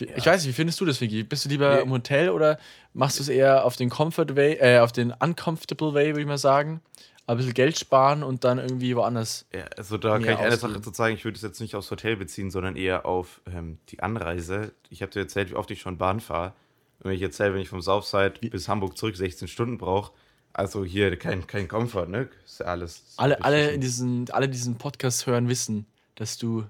[0.01, 1.23] ich, weiß nicht, wie findest du das, Vicky?
[1.23, 1.81] Bist du lieber Nee.
[1.83, 2.57] im Hotel oder
[2.93, 6.27] machst du es eher auf den Comfort Way, äh, auf den Uncomfortable Way, würde ich
[6.27, 6.81] mal sagen?
[7.25, 9.45] Ein bisschen Geld sparen und dann irgendwie woanders.
[9.53, 10.73] Ja, also da kann ich eine ausgeben.
[10.73, 11.15] Sache zu zeigen.
[11.17, 14.73] Ich würde es jetzt nicht aufs Hotel beziehen, sondern eher auf ähm, die Anreise.
[14.89, 16.53] Ich habe dir erzählt, wie oft ich schon Bahn fahre.
[16.99, 20.11] Und wenn ich erzähle, wenn ich vom Southside bis Hamburg zurück 16 Stunden brauche,
[20.51, 22.27] also hier kein, kein Komfort, ne?
[22.45, 23.03] Ist ja alles.
[23.17, 26.65] Alle, alle, in diesen, alle die diesen Podcast hören, wissen, dass du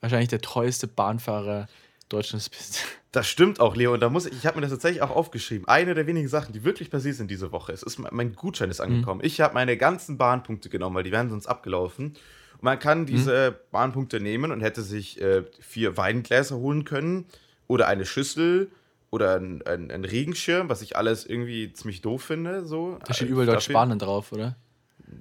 [0.00, 1.68] wahrscheinlich der treueste Bahnfahrer
[2.08, 2.84] Deutschlands bist.
[3.12, 3.94] Das stimmt auch, Leo.
[3.94, 5.66] Und da muss ich, ich habe mir das tatsächlich auch aufgeschrieben.
[5.68, 7.72] Eine der wenigen Sachen, die wirklich passiert sind diese Woche.
[7.72, 9.20] Es ist mein Gutschein ist angekommen.
[9.24, 12.08] Ich habe meine ganzen Bahnpunkte genommen, weil die wären sonst abgelaufen.
[12.54, 17.26] Und man kann diese Bahnpunkte nehmen und hätte sich äh, vier Weingläser holen können
[17.66, 18.70] oder eine Schüssel
[19.10, 22.66] oder ein, ein, ein Regenschirm, was ich alles irgendwie ziemlich doof finde.
[22.66, 22.98] So.
[23.04, 24.56] Da steht Äh, überall Deutsch Spanien drauf, oder?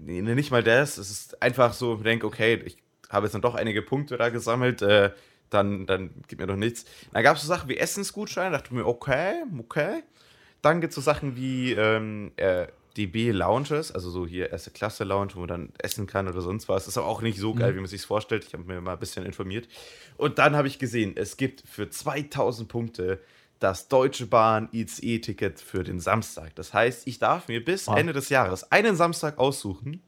[0.04, 0.98] Nee, nicht mal das.
[0.98, 2.78] Es ist einfach so, ich denke, okay, ich
[3.10, 5.12] habe jetzt dann doch einige Punkte da gesammelt, äh,
[5.56, 6.86] dann, dann gibt mir doch nichts.
[7.14, 10.04] Da gab es so Sachen wie Essensgutscheine, dachte mir, okay, okay.
[10.62, 15.04] Dann gibt es so Sachen wie ähm, äh, DB Lounges, also so hier erste Klasse
[15.04, 16.88] Lounge, wo man dann essen kann oder sonst was.
[16.88, 18.46] ist aber auch nicht so geil, wie man sich vorstellt.
[18.46, 19.68] Ich habe mir mal ein bisschen informiert.
[20.18, 23.20] Und dann habe ich gesehen, es gibt für 2000 Punkte
[23.60, 26.56] das Deutsche Bahn ICE-Ticket für den Samstag.
[26.56, 27.88] Das heißt, ich darf mir bis.
[27.88, 30.02] Ende des Jahres einen Samstag aussuchen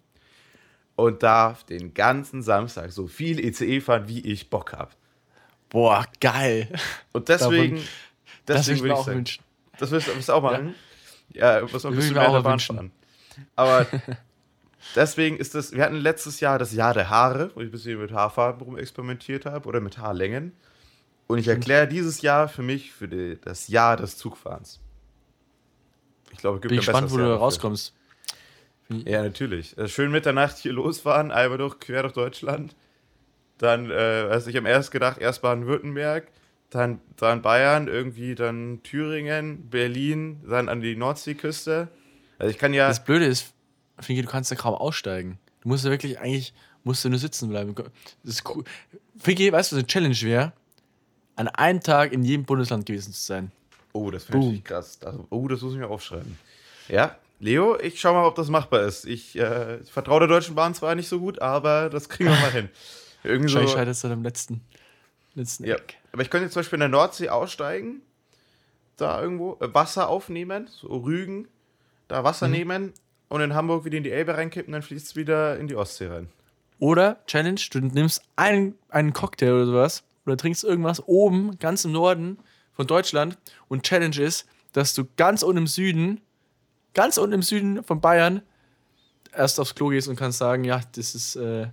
[0.95, 4.91] und darf den ganzen Samstag so viel ICE fahren, wie ich Bock habe.
[5.69, 6.69] Boah, geil.
[7.13, 7.77] Und deswegen,
[8.45, 9.43] Das würde deswegen würde ich auch sagen, wünschen.
[9.79, 10.75] das willst, willst du auch machen?
[11.33, 12.75] Ja, muss man ein Würde ich bisschen mehr auch in der Bahn wünschen.
[12.75, 12.91] fahren.
[13.55, 13.85] Aber
[14.95, 17.99] deswegen ist das, wir hatten letztes Jahr das Jahr der Haare, wo ich ein bisschen
[17.99, 20.53] mit Haarfarben rumexperimentiert habe oder mit Haarlängen.
[21.27, 24.79] Und ich erkläre dieses Jahr für mich für die, das Jahr des Zugfahrens.
[26.31, 27.43] Ich glaube, es gibt Bin gespannt, wo du Jahr dafür.
[27.43, 27.93] rauskommst.
[28.89, 29.77] Ja, natürlich.
[29.77, 32.73] Äh, Schön Mitternacht hier losfahren, einmal durch, quer durch Deutschland.
[33.57, 36.27] Dann, äh, weiß ich, am erst gedacht, erst Baden-Württemberg,
[36.69, 41.87] dann, dann Bayern, irgendwie dann Thüringen, Berlin, dann an die Nordseeküste.
[42.39, 43.53] Also ich kann ja, Das Blöde ist,
[43.99, 45.39] Finke, du kannst ja kaum aussteigen.
[45.61, 47.73] Du musst ja wirklich, eigentlich, musst du nur sitzen bleiben.
[48.23, 48.63] Das ist cool.
[49.17, 50.53] Finke, weißt du, was eine Challenge wäre?
[51.35, 53.51] An einem Tag in jedem Bundesland gewesen zu sein.
[53.93, 54.99] Oh, das finde ich krass.
[55.03, 56.37] Also, oh, das muss ich mir aufschreiben.
[56.87, 59.05] Ja, Leo, ich schau mal, ob das machbar ist.
[59.05, 62.51] Ich äh, vertraue der Deutschen Bahn zwar nicht so gut, aber das kriegen wir mal
[62.51, 62.69] hin.
[63.27, 63.67] Irgendwie so.
[63.67, 64.61] scheiterst du am letzten,
[65.35, 65.75] letzten ja.
[65.75, 65.97] Eck.
[66.11, 68.01] Aber ich könnte jetzt zum Beispiel in der Nordsee aussteigen,
[68.95, 71.47] da irgendwo, äh, Wasser aufnehmen, so Rügen,
[72.07, 72.53] da Wasser mhm.
[72.53, 72.93] nehmen
[73.29, 76.07] und in Hamburg wieder in die Elbe reinkippen, dann fließt es wieder in die Ostsee
[76.07, 76.29] rein.
[76.79, 81.91] Oder Challenge, du nimmst einen, einen Cocktail oder sowas oder trinkst irgendwas oben, ganz im
[81.91, 82.37] Norden
[82.73, 83.37] von Deutschland
[83.67, 86.21] und Challenge ist, dass du ganz unten im Süden,
[86.93, 88.41] ganz unten im Süden von Bayern
[89.33, 91.35] erst aufs Klo gehst und kannst sagen, ja, das ist.
[91.35, 91.67] Äh,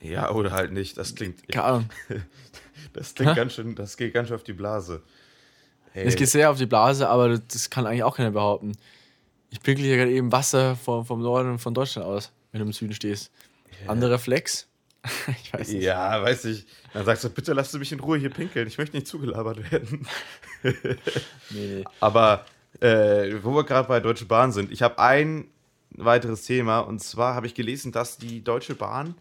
[0.00, 0.96] ja, oder halt nicht.
[0.96, 1.46] Das klingt.
[1.48, 1.90] Keine Ahnung.
[2.92, 5.02] Das klingt ganz schön, das geht ganz schön auf die Blase.
[5.92, 6.06] Hey.
[6.06, 8.72] Es geht sehr auf die Blase, aber das kann eigentlich auch keiner behaupten.
[9.50, 12.72] Ich pinkle hier gerade eben Wasser vom, vom Norden von Deutschland aus, wenn du im
[12.72, 13.30] Süden stehst.
[13.82, 13.92] Yeah.
[13.92, 14.66] Anderer Flex.
[15.42, 15.82] ich weiß nicht.
[15.82, 16.66] Ja, weiß ich.
[16.92, 18.66] Dann sagst du, bitte lass du mich in Ruhe hier pinkeln.
[18.66, 20.06] Ich möchte nicht zugelabert werden.
[20.62, 20.74] nee,
[21.50, 21.84] nee.
[22.00, 22.46] Aber
[22.80, 25.48] äh, wo wir gerade bei Deutsche Bahn sind, ich habe ein
[25.90, 29.14] weiteres Thema und zwar habe ich gelesen, dass die Deutsche Bahn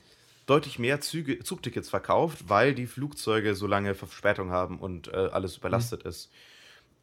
[0.46, 5.58] deutlich mehr Züge, Zugtickets verkauft, weil die Flugzeuge so lange Verspätung haben und äh, alles
[5.58, 6.10] überlastet mhm.
[6.10, 6.32] ist.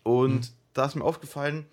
[0.02, 0.54] Und mhm.
[0.74, 1.66] da ist mir aufgefallen,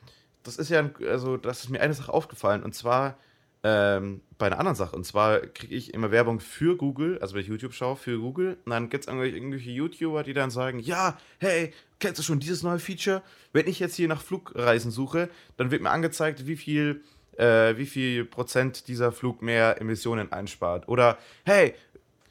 [0.43, 3.17] das ist ja, also, das ist mir eine Sache aufgefallen und zwar
[3.63, 4.95] ähm, bei einer anderen Sache.
[4.95, 8.57] Und zwar kriege ich immer Werbung für Google, also wenn ich YouTube schaue, für Google.
[8.65, 12.63] Und dann gibt es irgendwelche YouTuber, die dann sagen, ja, hey, kennst du schon dieses
[12.63, 13.21] neue Feature?
[13.51, 17.03] Wenn ich jetzt hier nach Flugreisen suche, dann wird mir angezeigt, wie viel,
[17.39, 20.87] äh, wie viel Prozent dieser Flug mehr Emissionen einspart.
[20.87, 21.73] Oder, hey,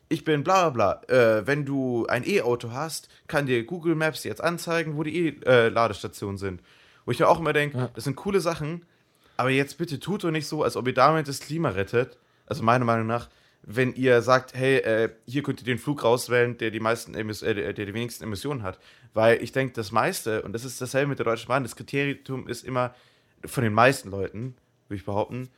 [0.09, 1.39] ich bin bla bla bla.
[1.39, 6.39] Äh, wenn du ein E-Auto hast, kann dir Google Maps jetzt anzeigen, wo die E-Ladestationen
[6.39, 6.63] sind.
[7.05, 7.91] Wo ich mir auch immer denke, ja.
[7.95, 8.85] das sind coole Sachen,
[9.37, 12.19] aber jetzt bitte tut doch nicht so, als ob ihr damit das Klima rettet.
[12.47, 13.29] Also meiner Meinung nach,
[13.63, 17.43] wenn ihr sagt, hey, äh, hier könnt ihr den Flug rauswählen, der die meisten Emis
[17.43, 18.79] äh, der die wenigsten Emissionen hat.
[19.15, 22.49] Weil ich denke, das meiste, und das ist dasselbe mit der Deutschen Bahn, das Kriterium
[22.49, 22.95] ist immer
[23.45, 24.57] von den meisten Leuten,
[24.89, 25.49] würde ich behaupten,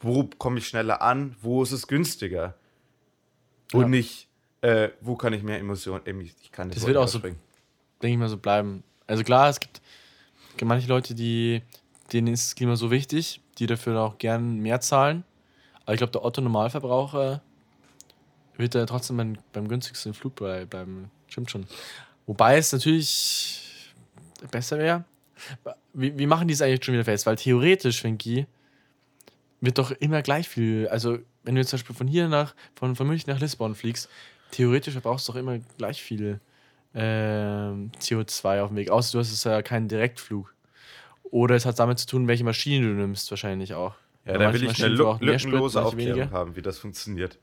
[0.00, 2.54] wo komme ich schneller an, wo ist es günstiger?
[3.72, 3.88] Und ja.
[3.88, 4.28] nicht,
[4.60, 7.38] äh, wo kann ich mehr Emissionen, ich kann das, das wird auch so, denke
[8.02, 8.82] ich mal, so bleiben.
[9.06, 9.80] Also klar, es gibt
[10.62, 11.62] manche Leute, die
[12.12, 15.24] denen ist das Klima so wichtig, die dafür auch gern mehr zahlen.
[15.84, 17.42] Aber ich glaube, der Otto-Normalverbraucher
[18.56, 21.10] wird da trotzdem beim, beim günstigsten Flug bleiben.
[21.28, 21.66] Stimmt schon.
[22.26, 23.92] Wobei es natürlich
[24.50, 25.04] besser wäre.
[25.92, 27.26] Wie, wie machen die es eigentlich schon wieder fest?
[27.26, 28.46] Weil theoretisch, Finki,
[29.60, 30.88] wird doch immer gleich viel.
[30.88, 34.08] Also, wenn du jetzt zum Beispiel von hier nach, von, von München nach Lissabon fliegst,
[34.50, 36.40] theoretisch verbrauchst du doch immer gleich viel
[36.94, 38.90] äh, CO2 auf dem Weg.
[38.90, 40.54] Außer du hast ja keinen Direktflug.
[41.30, 43.94] Oder es hat damit zu tun, welche Maschine du nimmst, wahrscheinlich auch.
[44.24, 47.38] Ja, da will ich eine Lück lückenlose Aufklärung haben, wie das funktioniert.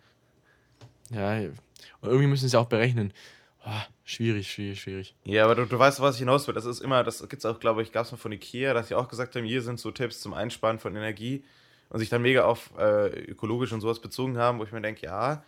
[1.11, 3.13] Ja, und irgendwie müssen sie es auch berechnen.
[3.65, 5.15] Oh, schwierig, schwierig, schwierig.
[5.23, 6.53] Ja, aber du, du weißt, was ich hinaus will.
[6.53, 8.89] Das ist immer, das gibt es auch, glaube ich, gab es mal von Ikea, dass
[8.89, 11.43] sie auch gesagt haben, hier sind so Tipps zum Einsparen von Energie
[11.93, 15.05] und sich dann mega auf äh, ökologisch und sowas bezogen haben, wo ich mir denke,
[15.05, 15.43] ja,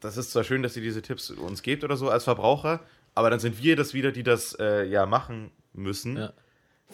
[0.00, 2.80] das ist zwar schön, dass sie diese Tipps uns gibt oder so als Verbraucher,
[3.14, 6.18] aber dann sind wir das wieder, die das äh, ja machen müssen.
[6.18, 6.32] Ja.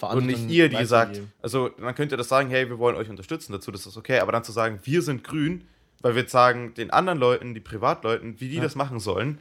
[0.01, 3.53] Und nicht ihr, die sagt, also man könnte das sagen, hey, wir wollen euch unterstützen
[3.53, 5.67] dazu, das ist okay, aber dann zu sagen, wir sind grün,
[6.03, 8.63] weil wir sagen den anderen Leuten, die Privatleuten, wie die ja.
[8.63, 9.39] das machen sollen,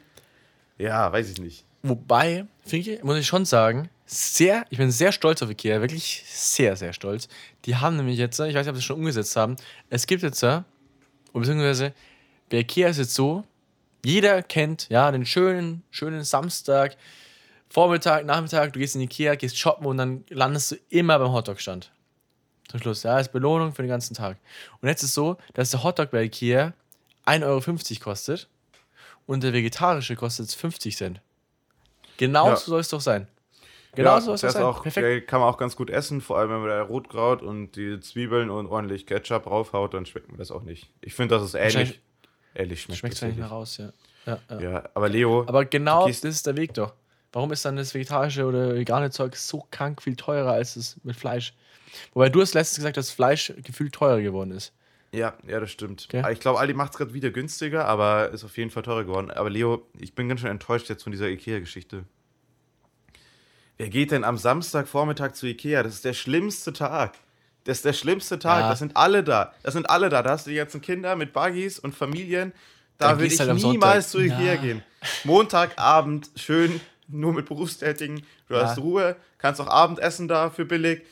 [0.78, 1.64] ja, weiß ich nicht.
[1.82, 6.76] Wobei, Finke, muss ich schon sagen, sehr, ich bin sehr stolz auf Ikea, wirklich sehr,
[6.76, 7.28] sehr stolz.
[7.64, 9.56] Die haben nämlich jetzt, ich weiß nicht, ob sie es schon umgesetzt haben,
[9.90, 10.44] es gibt jetzt,
[11.32, 11.92] beziehungsweise
[12.48, 13.44] bei Ikea ist jetzt so,
[14.04, 16.96] jeder kennt, ja, den schönen, schönen Samstag,
[17.68, 21.90] Vormittag, Nachmittag, du gehst in Ikea, gehst shoppen und dann landest du immer beim Hotdog-Stand.
[22.68, 24.38] Zum Schluss, ja, als Belohnung für den ganzen Tag.
[24.80, 26.72] Und jetzt ist es so, dass der Hotdog bei Ikea
[27.26, 28.48] 1,50 Euro kostet
[29.26, 31.20] und der vegetarische kostet 50 Cent.
[32.16, 32.56] Genau ja.
[32.56, 33.26] so soll es doch sein.
[33.96, 34.62] Genau ja, so es doch sein.
[34.62, 35.26] Auch, Perfekt.
[35.26, 38.50] Kann man auch ganz gut essen, vor allem wenn man da Rotkraut und die Zwiebeln
[38.50, 40.90] und ordentlich Ketchup raufhaut, dann schmeckt mir das auch nicht.
[41.00, 42.00] Ich finde, das ist ähnlich.
[42.54, 43.92] Ähnlich schmeckt Schmeckt zwar nicht mehr raus, ja.
[44.26, 44.60] Ja, ja.
[44.60, 45.44] ja, aber Leo.
[45.46, 46.92] Aber genau das ist der Weg doch.
[47.32, 51.16] Warum ist dann das vegetarische oder vegane Zeug so krank viel teurer als das mit
[51.16, 51.54] Fleisch?
[52.12, 54.72] Wobei du hast letztens gesagt, dass Fleisch gefühlt teurer geworden ist.
[55.12, 56.08] Ja, ja, das stimmt.
[56.12, 56.32] Okay.
[56.32, 59.30] Ich glaube, Aldi macht es gerade wieder günstiger, aber ist auf jeden Fall teurer geworden.
[59.30, 62.04] Aber Leo, ich bin ganz schön enttäuscht jetzt von dieser Ikea-Geschichte.
[63.78, 65.82] Wer geht denn am Samstagvormittag zu Ikea?
[65.82, 67.14] Das ist der schlimmste Tag.
[67.64, 68.60] Das ist der schlimmste Tag.
[68.60, 68.70] Ja.
[68.70, 69.52] Das sind alle da.
[69.62, 70.22] Das sind alle da.
[70.22, 72.52] Da hast du jetzt Kinder mit Buggies und Familien.
[72.98, 74.56] Da will ich halt niemals zu Ikea ja.
[74.56, 74.82] gehen.
[75.24, 78.24] Montagabend schön nur mit Berufstätigen.
[78.48, 78.62] Du ja.
[78.62, 81.02] hast Ruhe, kannst auch Abendessen da für billig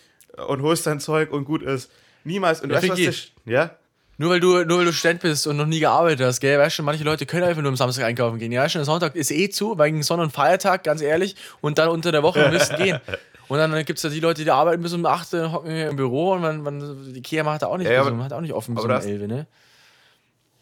[0.47, 1.91] und holst dein Zeug und gut ist.
[2.25, 2.61] Niemals.
[2.61, 3.77] Und Ja, weißt was der, ja?
[4.17, 6.59] Nur weil, du, nur weil du Student bist und noch nie gearbeitet hast, gell?
[6.59, 8.53] Weißt du, manche Leute können einfach nur am Samstag einkaufen gehen.
[8.53, 11.35] Ja, weißt du, Sonntag ist eh zu, wegen Sonn- und Feiertag, ganz ehrlich.
[11.61, 13.01] Und dann unter der Woche müssen gehen.
[13.49, 15.97] Und dann gibt es ja die Leute, die arbeiten bis um 8 Uhr, hocken im
[15.97, 18.53] Büro und man, man, die Ikea macht da auch nicht, Ja, aber- hat auch nicht
[18.55, 19.47] offen bis aber um das- 11, ne?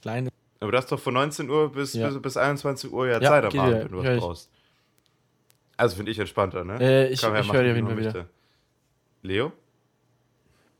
[0.00, 0.30] Kleine.
[0.60, 2.08] Aber du hast doch von 19 Uhr bis, Ja.
[2.08, 4.20] bis, bis 21 Uhr ja, Ja, Zeit am Abend, wenn du was ich.
[4.20, 4.36] brauch
[5.76, 6.78] Also finde ich entspannter, ne?
[6.80, 8.24] Äh, ich- ich machen, höre dir auf jeden.
[9.22, 9.52] Leo?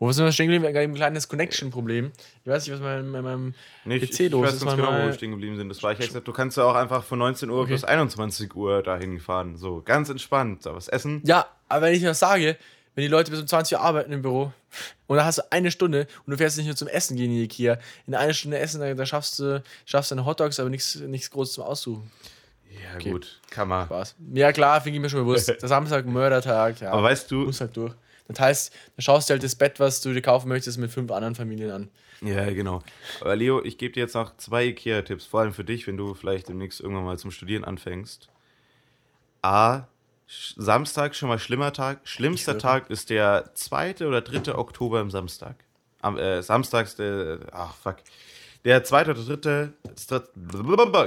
[0.05, 0.65] Wo sind wir stehen geblieben?
[0.65, 2.11] Wir haben ein kleines Connection-Problem.
[2.45, 4.65] Ich weiß nicht, was mein, mein, meinem Nee, ich, PC ich los weiß ist.
[4.65, 5.69] ganz genau, wo wir stehen geblieben sind.
[5.69, 7.73] Das war ich ja gesagt, du kannst ja auch einfach von 19 Uhr Okay.
[7.73, 9.57] bis 21 Uhr dahin fahren.
[9.57, 10.67] So, ganz entspannt.
[10.67, 11.23] Da was essen.
[11.25, 12.57] Ja, aber wenn ich das sage,
[12.97, 14.53] wenn die Leute bis um 20 Uhr arbeiten im Büro
[15.07, 17.37] und dann hast du eine Stunde und du fährst nicht nur zum Essen gehen in
[17.37, 20.97] die Ikea, in einer Stunde essen, da, da schaffst du schaffst deine Hotdogs, aber nichts
[20.97, 22.11] nichts Großes zum Aussuchen.
[22.71, 23.11] Ja, Okay.
[23.13, 23.87] gut, kann man.
[23.87, 24.17] Spaß.
[24.35, 25.47] Ja klar, finde ich mir schon bewusst.
[25.63, 26.91] Der Samstag, Mördertag, ja.
[26.91, 27.93] Aber weißt du, muss halt durch.
[28.29, 31.11] Das heißt, dann schaust du halt das Bett, was du dir kaufen möchtest, mit fünf
[31.11, 31.91] anderen Familien an.
[32.23, 32.83] Ja, genau.
[33.21, 36.15] Aber Leo, ich gebe dir jetzt noch zwei IKEA-Tipps, vor allem für dich, wenn du
[36.15, 38.29] vielleicht demnächst irgendwann mal zum Studieren anfängst.
[39.43, 39.89] A,
[40.27, 42.01] Samstag schon mal schlimmer Tag.
[42.05, 42.59] Schlimmster.
[42.59, 44.07] Tag ist der 2.
[44.07, 44.55] oder 3.
[44.55, 45.57] Oktober im Samstag.
[46.01, 47.41] Am äh, Samstags der.
[47.53, 47.97] Ach, fuck.
[48.65, 49.11] Der 2.
[49.11, 49.73] oder 3.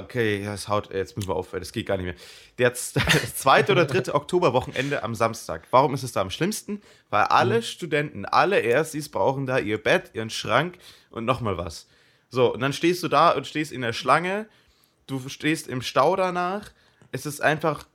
[0.03, 0.93] Okay, das haut.
[0.93, 2.15] Jetzt müssen wir aufhören, das geht gar nicht mehr.
[2.57, 3.69] Der z- das 2.
[3.69, 4.13] oder 3.
[4.13, 5.65] Oktoberwochenende am Samstag.
[5.71, 6.81] Warum ist es da am schlimmsten?
[7.09, 10.77] Weil alle Studenten, alle Erstis brauchen da ihr Bett, ihren Schrank
[11.09, 11.87] und nochmal was.
[12.29, 14.47] So, und dann stehst du da und stehst in der Schlange.
[15.07, 16.71] Du stehst im Stau danach.
[17.11, 17.85] Es ist einfach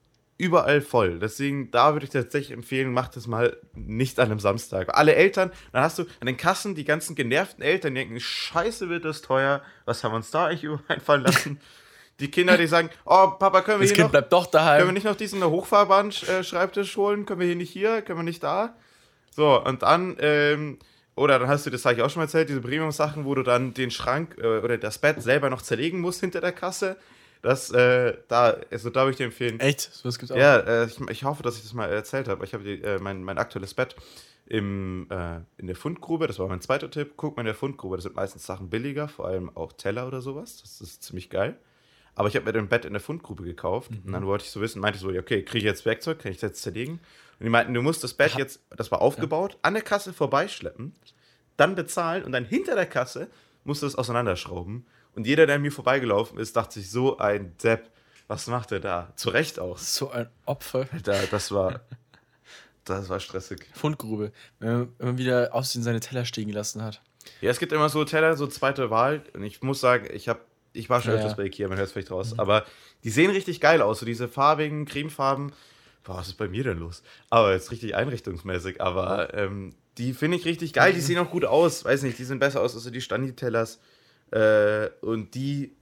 [0.40, 1.18] überall voll.
[1.18, 4.96] Deswegen, da würde ich tatsächlich empfehlen, mach das mal nicht an einem Samstag.
[4.96, 8.88] Alle Eltern, dann hast du an den Kassen die ganzen genervten Eltern, die denken, scheiße
[8.88, 11.61] wird das teuer, was haben wir uns da eigentlich übereinfallen lassen?
[12.20, 14.64] Die Kinder, die sagen, oh Papa, können wir Das hier Kind noch, bleibt doch können
[14.64, 14.94] wir daheim.
[14.94, 17.24] nicht noch diesen Hochfahrbahn-Schreibtisch holen?
[17.24, 18.03] Können wir hier nicht hier?
[18.03, 18.76] Können wir nicht da?
[19.31, 20.79] So, und dann, ähm,
[21.14, 23.42] oder dann hast du, das habe ich auch schon mal erzählt, diese Premium-Sachen, wo du
[23.42, 26.96] dann den Schrank äh, oder das Bett selber noch zerlegen musst hinter der Kasse.
[27.42, 29.61] Das, äh, da, also da würde ich dir empfehlen.
[29.61, 29.81] Echt?
[29.81, 30.37] So was gibt's auch.
[30.37, 32.44] Ja, äh, ich, ich hoffe, dass ich das mal erzählt habe.
[32.44, 33.96] Ich habe äh, mein, mein aktuelles Bett
[34.46, 37.12] im, äh, in der Fundgrube, das war mein zweiter Tipp.
[37.16, 40.20] Guck mal in der Fundgrube, das sind meistens Sachen billiger, vor allem auch Teller oder
[40.20, 40.61] sowas.
[40.61, 41.57] Das ist ziemlich geil.
[42.14, 44.61] Aber ich habe mir ein Bett in der Fundgrube gekauft und dann wollte ich so
[44.61, 46.94] wissen, meinte ich so, ja, okay, kriege ich jetzt Werkzeug, kann ich das jetzt zerlegen?
[47.38, 50.94] Und die meinten, du musst das Bett jetzt, das war aufgebaut, an der Kasse vorbeischleppen,
[51.57, 53.29] dann bezahlen und dann hinter der Kasse
[53.64, 54.85] musst du es auseinanderschrauben.
[55.20, 57.90] Und jeder, der an mir vorbeigelaufen ist, dachte sich, so ein Depp,
[58.26, 59.12] was macht er da?
[59.16, 59.76] Zu Recht auch.
[59.76, 60.87] So ein Opfer.
[61.04, 61.83] Da, das war,
[62.87, 63.66] das war stressig.
[63.74, 64.33] Fundgrube.
[64.61, 67.02] Wenn man, wieder aussehen seine Teller stehen gelassen hat.
[67.42, 69.22] Ja, es gibt immer so Teller, so zweite Wahl.
[69.35, 70.40] Und ich muss sagen, ich habe,
[70.72, 71.37] ich war schon Ja, öfters ja.
[71.37, 72.38] bei Ikea, man hört es vielleicht raus.
[72.38, 72.64] Aber
[73.04, 75.52] die sehen richtig geil aus, so diese farbigen Cremefarben.
[76.02, 77.02] Boah, was ist bei mir denn los?
[77.28, 78.80] Aber jetzt richtig einrichtungsmäßig.
[78.80, 80.94] Aber ähm, die finde ich richtig geil.
[80.94, 81.85] Die sehen auch gut aus.
[81.85, 83.80] Weiß nicht, die sehen besser aus als die Standi-Tellers.
[84.32, 85.74] Äh, und die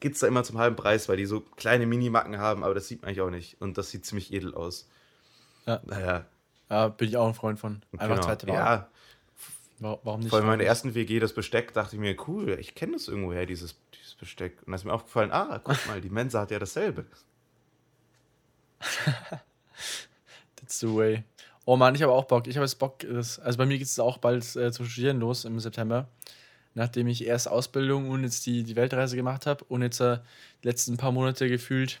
[0.00, 2.64] gibt es da immer zum halben Preis, weil die so kleine Minimacken haben.
[2.64, 3.60] Aber das sieht man eigentlich auch nicht.
[3.60, 4.88] Und das sieht ziemlich edel aus.
[5.66, 5.80] Ja.
[5.84, 6.26] Naja,
[6.68, 7.82] Ja, bin ich auch ein Freund von.
[7.92, 8.22] Einfach genau.
[8.26, 8.54] zweite Wahl.
[8.54, 8.88] Ja,
[9.78, 10.28] Wa- Warum nicht?
[10.30, 13.08] Vor allem in meiner ersten WG, das Besteck, dachte ich mir, cool, ich kenne das
[13.08, 14.58] irgendwoher, dieses, dieses Besteck.
[14.60, 17.04] Und dann ist mir aufgefallen, ah, guck mal, die Mensa hat ja dasselbe.
[20.56, 21.24] That's the way.
[21.64, 22.46] Oh Mann, ich habe auch Bock.
[22.48, 23.04] Ich habe jetzt Bock.
[23.04, 26.08] Also bei mir geht es auch bald äh, zum Studieren los im September.
[26.74, 30.18] Nachdem ich erst Ausbildung und jetzt die, die Weltreise gemacht habe und jetzt äh,
[30.62, 32.00] die letzten paar Monate gefühlt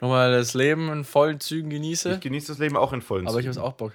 [0.00, 2.14] nochmal das Leben in vollen Zügen genieße.
[2.14, 3.66] Ich genieße das Leben auch in vollen Aber ich habe Zügen.
[3.66, 3.92] auch Bock.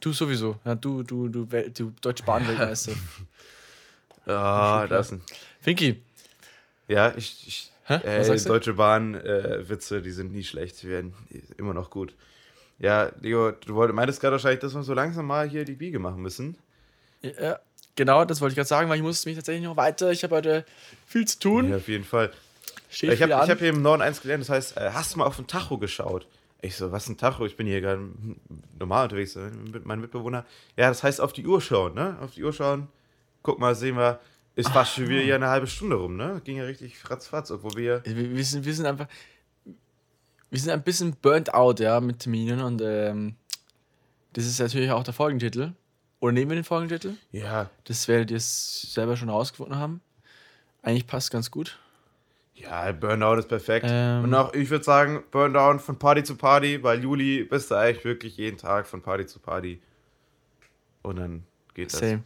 [0.00, 0.58] Du sowieso.
[0.64, 2.92] Ja, du, du, du, du Deutsche Bahn-Weltmeister.
[4.24, 5.22] Ah, das ist ein,
[5.60, 6.00] Finky,
[6.86, 7.98] Ja, ich, ich Hä?
[8.18, 8.48] Was äh?
[8.48, 11.14] Deutsche Bahn-Witze, die sind nie schlecht, die werden
[11.56, 12.14] immer noch gut.
[12.78, 16.22] Ja, Leo, du meintest gerade wahrscheinlich, dass wir so langsam mal hier die Biege machen
[16.22, 16.56] müssen.
[17.22, 17.60] Ja,
[17.96, 20.10] genau, das wollte ich gerade sagen, weil ich musste mich tatsächlich noch weiter.
[20.10, 20.64] Ich habe heute
[21.06, 21.70] viel zu tun.
[21.70, 22.32] Ja, auf jeden Fall.
[22.90, 25.24] Steht Ich habe hab hier im Norden eins gelernt, das heißt, äh, hast du mal
[25.24, 26.26] auf den Tacho geschaut?
[26.60, 27.46] Ich so, was ist ein Tacho?
[27.46, 28.02] Ich bin hier gerade
[28.78, 30.44] normal unterwegs, äh, mit meinem Mitbewohner.
[30.76, 32.16] Ja, das heißt auf die Uhr schauen, ne?
[32.20, 32.88] Auf die Uhr schauen.
[33.42, 34.20] Guck mal, sehen wir,
[34.54, 36.40] ist fast schon wieder hier eine halbe Stunde rum, ne?
[36.44, 38.02] Ging ja richtig ratzfatz, obwohl wir.
[38.04, 39.08] wir, wir, sind, wir sind einfach.
[40.50, 43.36] Wir sind ein bisschen burnt out, ja, mit Terminen und ähm,
[44.34, 45.72] das ist natürlich auch der Folgentitel.
[46.22, 47.14] Oder nehmen wir den Folgentitel?
[47.32, 50.00] Ja, Das werdet ihr es selber schon rausgefunden haben.
[50.80, 51.80] Eigentlich passt ganz gut.
[52.54, 53.86] ja, Burnout ist perfekt.
[53.88, 54.22] Ähm.
[54.22, 58.04] Und auch, ich würde sagen, Burndown von Party zu Party, weil Juli bist du eigentlich
[58.04, 59.82] wirklich jeden Tag von Party zu Party.
[61.02, 61.98] Und dann geht das.
[61.98, 62.20] Safe.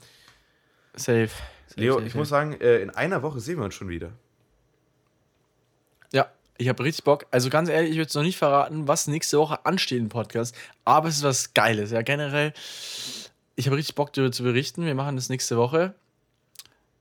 [0.95, 1.29] Safe.
[1.69, 2.19] Safe, Leo, safe, ich safe.
[2.19, 4.13] muss sagen, äh, in einer Woche sehen wir uns schon wieder.
[6.13, 7.25] Ja, Ich habe richtig Bock.
[7.31, 10.55] Also ganz ehrlich, ich würde es noch nicht verraten, was nächste Woche ansteht im Podcast.
[10.85, 11.93] Aber es ist was Geiles.
[11.93, 12.53] Ja, generell.
[13.57, 14.85] Ich habe richtig Bock, darüber zu berichten.
[14.85, 15.95] Wir machen das nächste Woche.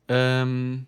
[0.07, 0.87] Ähm,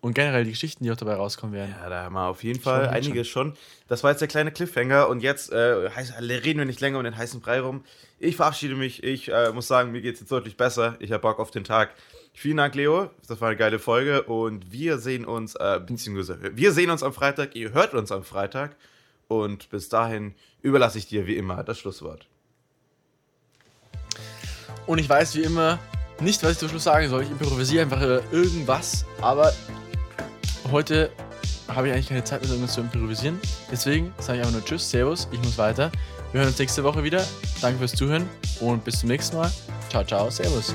[0.00, 1.74] und generell die Geschichten, die auch dabei rauskommen werden.
[1.78, 3.54] Ja, da haben wir auf jeden Fall einiges schon.
[3.86, 7.16] Das war jetzt der kleine Cliffhanger und jetzt äh, reden wir nicht länger um den
[7.16, 7.84] heißen Brei rum.
[8.18, 9.04] Ich verabschiede mich.
[9.04, 10.96] Ich äh, muss sagen, mir geht es jetzt deutlich besser.
[11.00, 11.94] Ich habe Bock auf den Tag.
[12.32, 13.10] Vielen Dank, Leo.
[13.28, 17.12] Das war eine geile Folge und wir sehen uns, äh, beziehungsweise wir sehen uns am
[17.12, 17.54] Freitag.
[17.54, 18.76] Ihr hört uns am Freitag
[19.28, 22.29] und bis dahin überlasse ich dir wie immer das Schlusswort.
[24.86, 25.78] Und ich weiß wie immer
[26.20, 27.22] nicht, was ich zum Schluss sagen soll.
[27.22, 29.52] Ich improvisiere einfach irgendwas, aber
[30.70, 31.10] heute
[31.68, 33.40] habe ich eigentlich keine Zeit mehr, irgendwas zu improvisieren.
[33.70, 35.90] Deswegen sage ich einfach nur Tschüss, Servus, ich muss weiter.
[36.32, 37.24] Wir hören uns nächste Woche wieder.
[37.60, 38.28] Danke fürs Zuhören
[38.60, 39.50] und bis zum nächsten Mal.
[39.88, 40.74] Ciao, ciao, Servus.